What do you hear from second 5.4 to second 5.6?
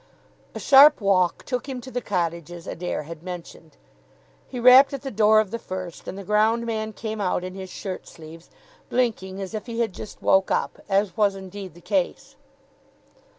the